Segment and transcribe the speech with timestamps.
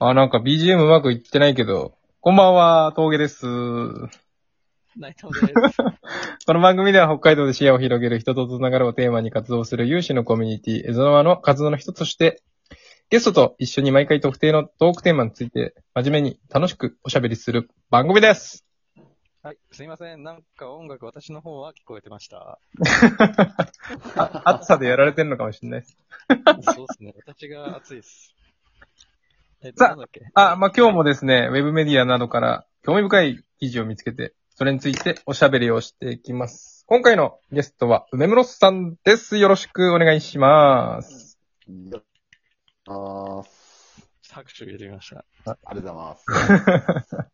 [0.00, 3.46] あ、なんか BGM うまくいってないけど、こんばんは、峠です。
[4.96, 5.52] 内藤です。
[6.46, 12.42] この番組では北海道で視野を広げる人とつながるをテーマに活動する有志のコミュニティ、エゾノワの活動の一つとして、
[13.10, 18.64] ゲストと一緒に毎回特定のトークテーマについて真面目に楽しくおしゃべりする番組です。
[19.42, 20.22] はい、すいません。
[20.22, 22.60] なんか音楽、私の方は聞こえてました。
[24.14, 25.96] あ暑さでやられてるのかもしれないです。
[26.72, 27.14] そうですね。
[27.16, 28.37] 私が暑いです。
[29.62, 30.20] えっと、さあなんだっけ？
[30.34, 36.84] あ、まあ、今日もですね、ウェブメディアなどから興味深い記事を見つけて、それについておしゃべりをしていきます。
[36.86, 39.36] 今回のゲストは梅室さんです。
[39.36, 41.38] よろしくお願いします。
[41.68, 42.02] よ
[42.86, 43.44] あー
[44.30, 45.24] 拍手入れてみました。
[45.46, 47.16] ありがとうございます。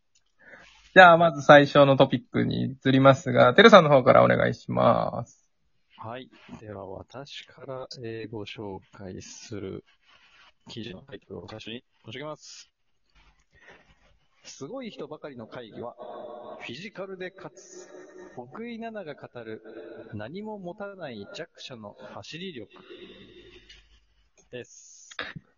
[0.95, 5.49] じゃあ、まず最初のトピックに移りますが、てるさんの方からお願いします。
[5.97, 6.29] はい。
[6.61, 9.83] では、私から、えーご紹介する
[10.67, 12.71] 記事のタイトルを最初に申し上げます。
[14.43, 15.95] すごい人ばかりの会議は、
[16.61, 17.89] フィジカルで勝つ。
[18.37, 19.61] 奥井奈々が語る、
[20.13, 22.69] 何も持たない弱者の走り力。
[24.51, 25.15] です。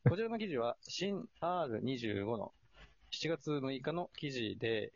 [0.07, 2.51] こちらの記事は、新 R25 の
[3.11, 4.91] 7月6日の記事で、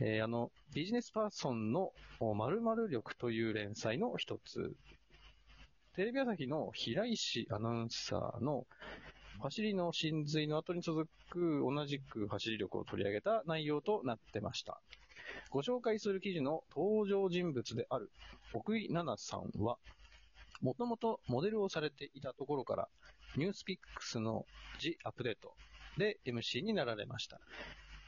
[0.00, 4.74] えーあの、ビジネスパーソンの〇〇力という連載の一つ。
[5.94, 8.66] テレビ朝日の平石アナウンサーの
[9.42, 14.80] 走りの真髄の後に続く同じく走り力を取り上げた内容となってました。
[15.50, 18.12] ご紹介する記事の登場人物である
[18.52, 19.78] 奥井奈々さんは、
[20.60, 22.88] もともとモデルをされていたところから、
[23.36, 24.46] ニュースピックスの
[24.78, 25.54] G アップデート
[25.98, 27.40] で MC になられました。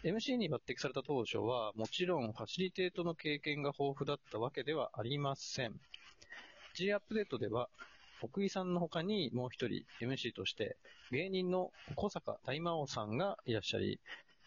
[0.04, 5.80] MC に抜擢された当初は、もちろんファシリテートの経験が豊富だったわけではありません。
[6.74, 7.68] G アップデートでは、
[8.24, 10.78] 奥井さんの他にもう一人 MC として、
[11.10, 14.00] 芸人の小坂大魔王さんがいらっしゃり、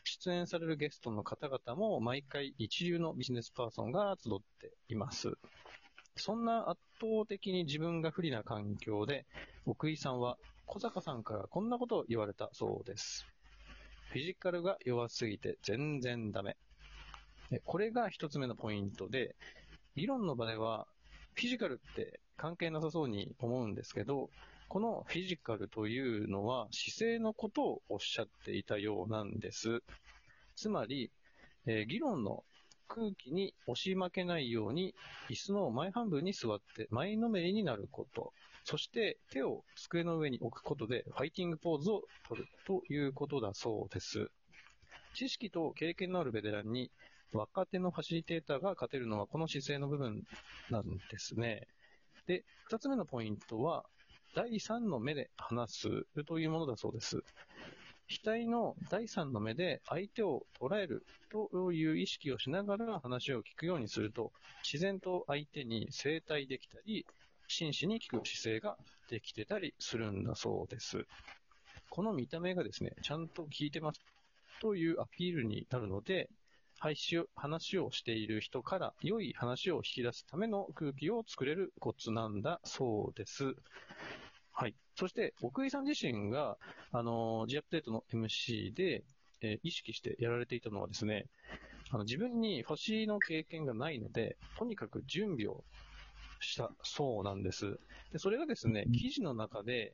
[0.04, 5.38] 出演されるゲストの方々も毎回一流のビジネスパーソンが集っています。
[6.16, 9.28] そんな圧倒的に自分が不利な環境で、
[9.68, 13.28] 奥井さんは小坂さんからこんなことを言われたそうです。
[14.10, 16.58] フィジカルが弱すぎて全然ダメ。
[17.64, 19.36] これが一つ目のポイントで、
[19.96, 20.88] 議論の場では、
[21.36, 24.30] フィジカルって関係なさそうに思うんですけど、
[24.70, 29.82] このフィジカルというのは姿勢のことをおっしゃっていたようなんです。
[30.56, 31.12] つまり、
[31.66, 32.44] えー議論の
[32.88, 34.96] 空気に押し負けないように、
[35.30, 38.34] 椅子の前半分に座って前のめりになること。
[38.64, 44.30] そして手を机の上に置くことでファイティングポーズを取るということだそうです。
[45.14, 46.92] 知識と経験のあるベテランに
[47.32, 50.24] 若手のファシリテーターが勝てるのはこの姿勢の部分
[50.70, 51.68] なんですね。
[52.28, 53.86] で、二つ目のポイントは、
[54.36, 55.72] 第三の目で話
[56.16, 57.24] すというものだそうです。
[58.10, 64.32] 額の第三の目で相手を捉えるという意識をしながら話を聞くようにすると、
[64.64, 67.06] 自然と相手に正対できたり、
[67.48, 68.78] 真摯に聞く姿勢が
[69.10, 71.06] できてたりするんだそうです。
[71.90, 74.02] この見た目がですね、ちゃんと聞いてます
[74.62, 76.30] というアピールになるので、
[76.80, 83.56] 配信を話をしている人から良い話を引き出すための空気を作れるコツなんだそうです。
[84.54, 84.76] はい。
[84.96, 86.58] そして、奥井さん自身が、
[86.92, 89.04] あの、G アップデートの MC で、
[89.42, 91.26] えー意識してやられていたのはですね、
[91.92, 95.64] あの自分にファシリの経験がないので、とにかく準備を
[96.40, 97.78] したそうなんです。
[98.12, 99.94] で、それがですね、記事の中で、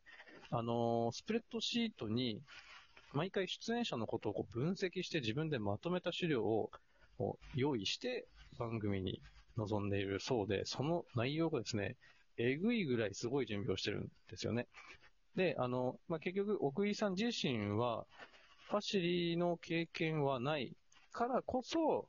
[0.50, 2.42] あのスプレッドシートに、
[3.14, 6.70] 毎回出演者のことをこう分析して自分でまとめた資料を
[7.56, 8.26] 用意して
[8.58, 9.22] 番組に
[9.58, 11.96] 臨んでいるそうで、その内容がですね、
[12.38, 14.68] えぐいぐらいすごい準備をしてるんですよね。
[15.36, 18.06] で、あの、まあ、結局、奥井さん自身は、
[18.70, 20.76] ファシリの経験はない
[21.12, 22.08] からこそ、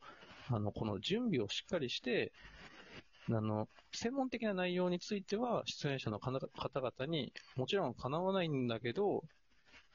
[0.48, 2.32] あの、この準備をしっかりして、
[3.28, 9.24] あの、専門的な内容については、出演者の方々にもちろんかなわないんだけど、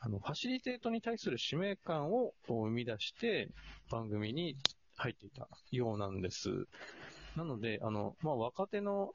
[0.01, 3.49] あの、ファシリテートに対する使命感を生み出して、
[3.91, 4.55] 番組に
[4.95, 6.49] 入っていたようなんです。
[7.35, 9.13] なので、あの、まあ、若手の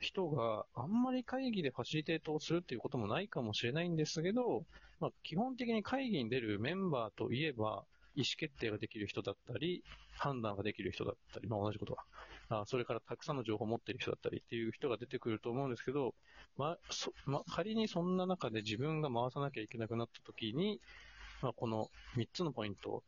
[0.00, 4.64] 人があんまり会議でファシリテートをするっていうこともないかもしれないんですけど、
[5.00, 9.82] まあ、基本的に会議に出るメンバーといえば、意思決定ができる人だったり、
[10.16, 12.04] 判断ができる人だったり、まあ同じことは。
[12.48, 16.14] あそれからたくさんの情報を持っている人だったりっていう人が出てくると思うんですけど、
[16.56, 20.80] まあ、そまあ、仮にそんな中で自分が回さなきゃいけなくなった時に、
[21.42, 23.02] まあ、この3つのポイントを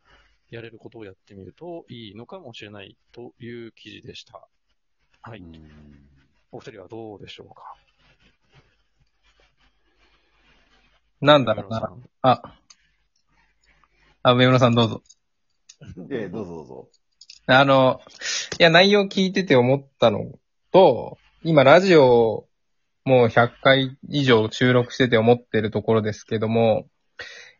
[0.51, 4.49] やれることをやってみるといいのかもしれないという記事でした。
[5.23, 5.43] はい。
[6.51, 7.77] お二人はどうでしょうか？
[11.21, 11.81] なんだろうな。
[11.81, 12.43] 村野さんあ、
[14.23, 15.03] あ、上村さんどうぞ。
[16.11, 16.89] え、どうぞどうぞ。
[17.51, 18.01] あの、
[18.59, 20.21] いや、内容聞いてて思ったの
[20.71, 22.47] と、今ラジオ
[23.07, 26.89] もう100回以上収録してて思ってるところですけども、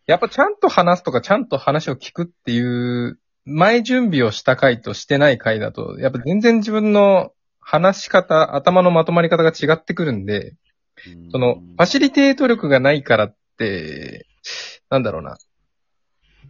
[0.07, 10.55] やっぱちゃんと話すとかちゃんと話を聞くっていう前準備をした回としてない回だと、やっぱ全然自分の話し方、頭のまとまり方が違ってくるんで、
[11.33, 14.27] その、ファシリテート力がないからって、
[14.91, 15.39] なんだろうな。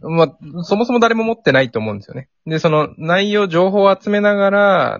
[0.01, 2.29] まあ、そもそも誰も持ってないと思うんですよね。
[2.45, 4.99] で、その内容、情報を集めながら、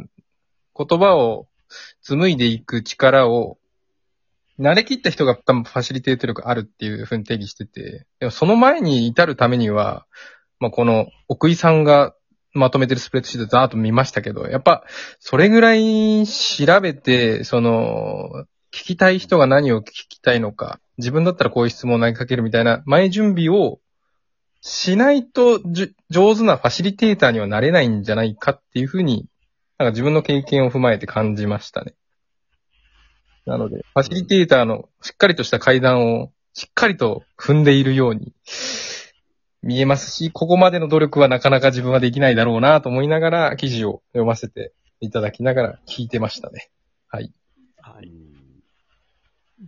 [0.75, 1.48] 言葉を
[2.01, 3.57] 紡いでいく力を、
[4.60, 10.06] 慣れきった人が多分ファシリテート力あるっていうふうに定義してて、でもその前に至るためには、
[10.60, 12.13] まあ、この奥井さんが
[12.54, 14.84] まとめてるスプレッドシートざーっと見ましたけど、やっぱ、
[15.19, 23.80] それぐらい調べて、その、聞きたい人が何を聞きたいのか、自分だったらこういう質問を投げかけるみたいな前準備を
[24.62, 29.28] しないとじ上手なファシリテーターにはなれないんじゃないかっていうふうに、
[29.78, 31.94] なんか自分の経験を踏まえて感じましたね。
[33.46, 38.34] なので、ファシリテーターのしっかりとした階段をしっかりと踏んでいるように
[39.64, 46.70] 見えますし、ここまでの努力はなかなか自分はできないだろうなと思いながら記事を読ませていただきながら聞いてましたね。
[47.08, 47.24] はい。
[47.24, 47.34] はい。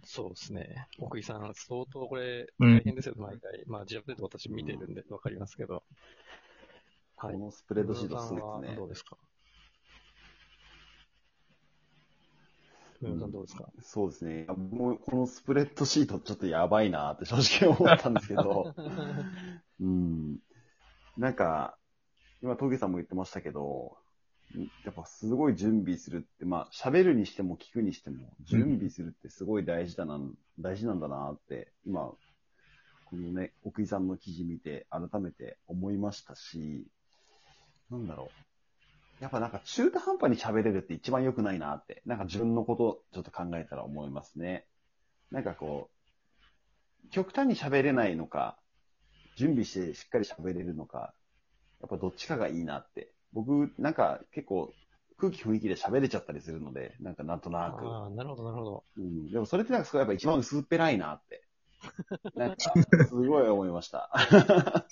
[0.03, 0.87] そうですね。
[0.99, 3.63] 奥井さん、相当これ、うん大変ですよ、毎回。
[3.67, 5.83] まあ、ジャブで私見てるんでわかりますけど。
[7.17, 7.33] はい。
[7.33, 8.89] このスプレッドシート上すごいですねどう。
[8.89, 9.17] ですか？
[13.01, 14.45] 上村さんどうですか、そうですね。
[14.45, 18.73] もうこのスプレッドシートちょっとやばいなって正直思ったんですけど、
[19.81, 20.37] うん。
[21.17, 21.77] なんか、
[22.43, 23.97] 今、峠さんも言ってましたけど、
[24.83, 30.19] やっぱすごい準備するって、まあ、喋るにしても聞くにしても、準備するってすごい大事だな、
[30.59, 32.11] 大事なんだなって、今、
[33.05, 36.87] このね、奥井さんの記事見て、改めて思いましたし、
[37.89, 38.31] なんだろ
[39.19, 39.23] う。
[39.23, 44.65] やっぱなんか中途半端に喋れるって一番良くないなって、なんか自分のことちょっと考えたら思いますね。
[45.29, 45.89] なんかこ
[47.05, 48.57] う、極端に喋れないのか、
[49.35, 51.13] 準備してしっかり喋れるのか、
[51.81, 53.13] やっぱどっちかがいいなって。
[53.33, 54.73] 僕、なんか結構
[55.17, 57.85] 空気雰囲気で喋れちゃったりするので、なんかなんとなく。
[57.85, 58.83] ああ、なるほど、なるほど。
[58.97, 61.45] うん、でもそれってなんかすごいやっぱ一番薄っぺらいなって。
[62.35, 62.73] なんか、
[63.07, 64.11] すごい思いました。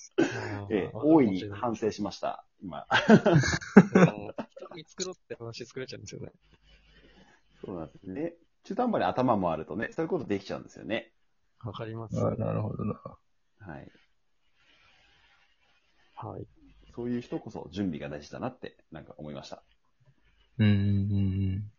[0.72, 2.88] ええ、大いに反省しました、今。
[3.06, 6.32] うん人に作ろうって話作れちゃうんですよね。
[7.66, 8.34] そうなんですね。
[8.64, 11.12] 中途半端に頭もあるとね、そういうことできちゃうんですよね。
[11.64, 12.18] わかります。
[12.20, 12.94] あなるほどな。
[13.60, 13.92] はい。
[16.16, 16.48] はい。
[17.00, 19.64] そういう人こそ準備が大事だなって、なんか思いました。
[20.58, 20.76] うんうんう
[21.56, 21.72] ん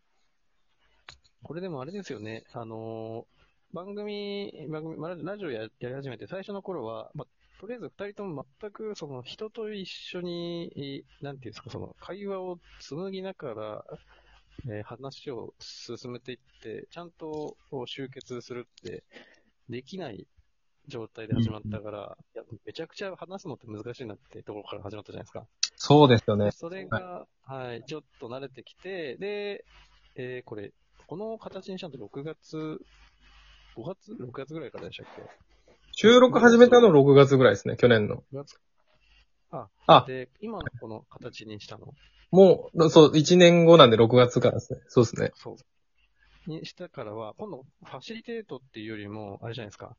[1.43, 13.85] これでもあれですよね、あのー番組、番組、まあラジオややり始めて最初の頃は、まあ、とりあえず二人とも全くその人と一緒に、いなんていうんですか、その会話を紡ぎながら、
[14.67, 19.03] えー話を進めていって、ちゃんと集結するって
[19.69, 20.27] できない
[20.87, 22.17] 状態で始まったから、
[22.65, 25.45] めちゃくちゃ話すのって難しいなってところから始まったじゃないですか。
[25.75, 26.51] そうですよね。
[26.51, 29.65] それが、はい、ちょっと慣れてきて、で、
[30.15, 30.71] えーこれ、
[31.07, 32.57] この形にしたのって6月、
[33.75, 35.21] 5月 ?6 月ぐらいからでしたっけ？
[35.93, 38.23] 収録始めたの6月ぐらいですね、去年の。
[38.33, 38.59] ?6 月
[39.51, 41.93] あ、あで、今のこの形にしたの？
[42.31, 44.79] もう、そう、1年後なんで6月からですね。
[44.87, 45.31] そうですね。
[45.35, 46.49] そう。
[46.49, 49.95] にしたからは、今度、ファシリテートっていうよりも、あれじゃないですか。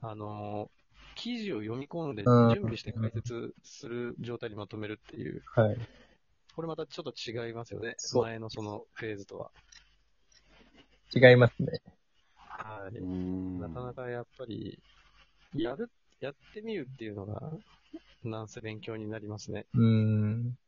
[0.00, 0.85] あのー
[1.16, 5.76] 記事を読み込んで、うん準備して解説する状態にまとめるっていう、はい。
[6.54, 7.96] これまたちょっと違いますよね。
[8.14, 9.50] 前のそのフェーズとは。
[11.14, 11.80] 違いますね。
[12.36, 13.02] はい。
[13.02, 14.78] んなかなかやっぱり、
[15.54, 17.52] やる、やってみるっていうのが、
[18.22, 19.66] なんせ勉強になりますね。
[19.74, 20.58] うーん。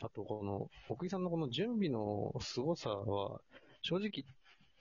[0.00, 3.40] あと、この、奥井さんのこの準備の凄さは、
[3.82, 4.24] 正直、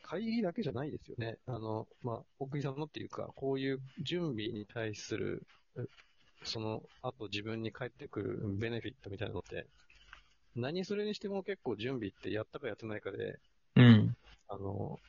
[0.03, 1.37] 会議だけじゃないですよね。
[1.47, 5.89] あの、まあ、奥井さんのっていうか、こういう準備に対する、う
[6.43, 9.65] その後自分に返ってくるベネフィットみたいなのって、
[10.55, 13.39] 何するにしても結構準備ってやったかやってないかで、
[13.75, 14.15] うん。
[14.49, 14.99] あの、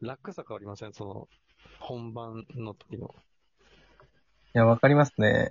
[0.00, 0.92] 楽さ変わりません？
[0.92, 1.28] その、
[1.78, 3.14] 本番の時の。
[4.54, 5.50] いや、わかりますね。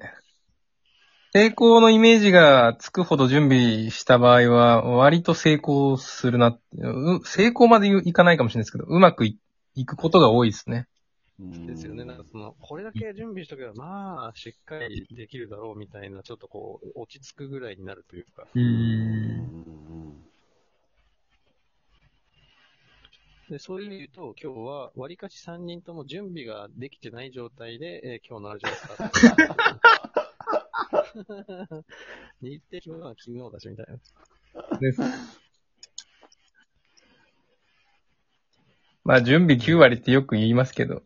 [1.35, 9.37] 成功のイメージがつくほど準備した場合は、割と成功するなって、う成功までいかないかもしれないですけど、うまくい
[9.75, 10.87] いくことが多いですね。
[11.37, 12.05] ですよね。
[12.05, 18.47] なんかその、これだけ準備しとけば、まあ、しっかりできるだろうみたいな、ちょっとこう、落ち着くぐらいになるというか。
[18.55, 20.23] ううんん。
[23.49, 29.84] で、そういう意味で言うと、今日は、割かし3人とも準備ができてない状態で、えー今日のラジオをスタート。
[32.41, 34.79] 日程決めたのは昨日だし、みたいな。
[34.79, 35.01] です。
[39.03, 41.03] まあ、準備9割ってよく言いますけど、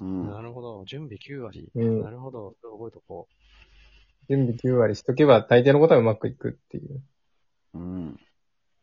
[0.00, 0.30] うん。
[0.30, 0.84] なるほど。
[0.86, 1.70] 準備9割。
[1.74, 2.56] うんなるほど。
[2.62, 3.28] 覚えとこ
[4.28, 7.02] 準備9割しとけば大抵のことはうまくいくっていう。
[7.74, 8.08] うん。
[8.08, 8.16] う。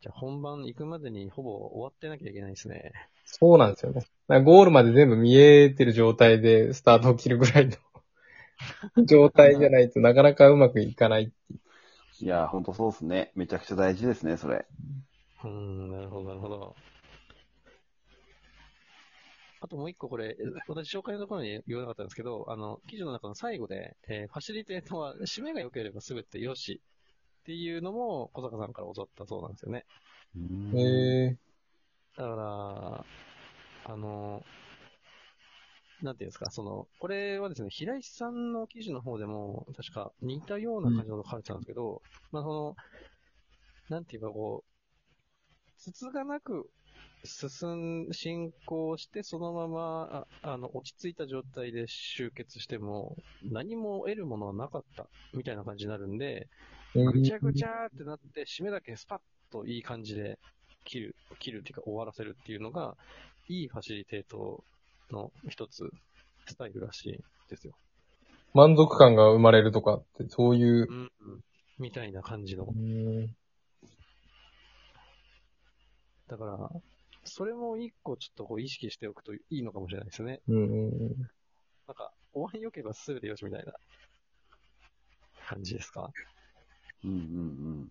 [0.00, 2.92] じゃあ本番行くまでにほぼ終わってなきゃいけないですね。
[3.24, 4.04] そうなんですよね。
[4.42, 7.76] ゴールまで全部見えてる状態でスタートを切るぐらいの
[9.06, 11.32] 状態じゃないとなかなかうまくいかない。
[12.20, 13.32] いや、ほんとそうですね。
[13.34, 14.66] めちゃくちゃ大事ですね、それ。
[15.44, 16.76] うーん、なるほど、なるほど。
[19.60, 26.80] あともう一個これ、私紹介のところに言わなかったんですけど、あの、記事の中の最後で、えーファシリテーターは締めが良ければ全て良し
[27.42, 29.84] っていうのも小坂さんから教わったそうなんですよね。
[30.36, 31.36] うんへえ
[32.16, 32.28] だか
[33.86, 34.42] ら、あの、
[36.02, 42.76] なんていうんですか、その、これはですね、平石さんの記事の方でも、確か似たような感じの書かれてたんですけど、まあその、
[43.88, 46.68] なんていうかこう、筒がなく
[47.24, 56.48] 進ん、進行して、そのまま、ああの、落ち着いた状態で集結しても、何も得るものはなかった、みたいな感じになるんで、
[56.94, 59.18] ぐちゃぐちゃーってなって、締めだけスパッ
[59.52, 60.38] といい感じで
[60.84, 62.96] 切る、切るっていうか終わらせるっていうのが、
[63.48, 64.64] いいファシリテート
[65.12, 65.90] の一つ、
[66.46, 67.74] スタイルらしいですよ。
[68.54, 70.92] 満足感が生まれるとかって、そういうう。
[70.92, 71.40] ん、うん。
[71.78, 72.64] みたいな感じの。
[72.64, 73.26] うん
[76.28, 76.70] だから、
[77.24, 80.40] それも一個ちょっとこう意識しておくといいのかもしれないですね。
[80.48, 80.98] うんうん
[81.86, 83.72] なんか、終わり良ければ全てよしみたいな
[85.46, 86.10] 感じですか？
[87.04, 87.88] うんうん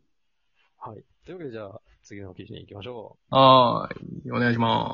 [0.79, 1.03] はい。
[1.25, 3.35] というわけでじゃあ、次の記事に行きましょう。
[3.35, 4.31] はーい。
[4.31, 4.89] お願いします。